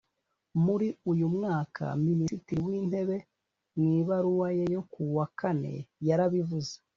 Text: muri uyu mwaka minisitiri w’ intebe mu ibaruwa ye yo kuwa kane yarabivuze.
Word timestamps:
muri 0.63 0.87
uyu 1.11 1.25
mwaka 1.35 1.83
minisitiri 2.05 2.59
w’ 2.67 2.69
intebe 2.79 3.17
mu 3.79 3.87
ibaruwa 3.99 4.47
ye 4.57 4.65
yo 4.75 4.81
kuwa 4.91 5.25
kane 5.39 5.73
yarabivuze. 6.07 6.73